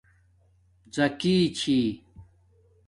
زَکی 0.95 1.37
چھی 1.57 1.79